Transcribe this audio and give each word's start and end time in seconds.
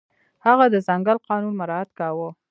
هغه 0.45 0.65
د 0.73 0.75
ځنګل 0.87 1.17
قانون 1.27 1.53
مراعت 1.59 1.89
کاوه. 1.99 2.29